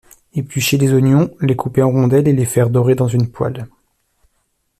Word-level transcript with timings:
Éplucher 0.33 0.79
les 0.79 0.91
oignons, 0.93 1.29
les 1.41 1.55
couper 1.55 1.83
en 1.83 1.91
rondelles 1.91 2.27
et 2.27 2.33
les 2.33 2.45
faire 2.45 2.71
dorer 2.71 2.95
dans 2.95 3.07
une 3.07 3.29
poêle. 3.29 3.67